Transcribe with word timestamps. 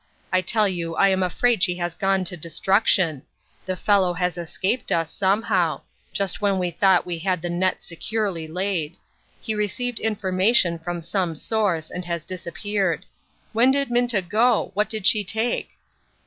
I 0.33 0.41
tell 0.41 0.67
you 0.67 0.95
I 0.95 1.09
am 1.09 1.21
afraid 1.21 1.61
she 1.61 1.75
has 1.75 1.93
gone 1.93 2.23
to 2.23 2.35
destruction. 2.35 3.21
The 3.67 3.75
fellow 3.75 4.13
has 4.13 4.35
escaped 4.35 4.91
us, 4.91 5.11
somehow; 5.13 5.81
just 6.11 6.41
when 6.41 6.57
we 6.57 6.71
thought 6.71 7.05
we 7.05 7.19
had 7.19 7.43
the 7.43 7.49
STORMY 7.49 7.57
WEATHER. 7.59 7.67
2IQ 7.75 7.75
net 7.75 7.83
securely 7.83 8.47
laid; 8.47 8.97
he 9.41 9.53
received 9.53 9.99
information 9.99 10.79
from 10.79 11.03
some 11.03 11.35
source, 11.35 11.91
and 11.91 12.03
has 12.05 12.25
disappeared. 12.25 13.05
When 13.53 13.69
did 13.69 13.91
Minta 13.91 14.23
go? 14.23 14.71
What 14.73 14.89
did 14.89 15.05
she 15.05 15.23
take 15.23 15.69